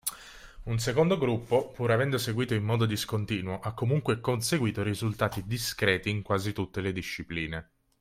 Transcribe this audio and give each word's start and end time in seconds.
Un 0.63 0.79
secondo 0.79 1.19
gruppo, 1.19 1.69
pur 1.69 1.91
avendo 1.91 2.17
seguito 2.17 2.55
in 2.55 2.63
modo 2.63 2.87
discontinuo, 2.87 3.59
ha 3.59 3.75
comunque 3.75 4.19
conseguito 4.19 4.81
risultati 4.81 5.43
discreti 5.45 6.09
in 6.09 6.23
quasi 6.23 6.53
tutte 6.53 6.81
le 6.81 6.91
discipline. 6.91 7.69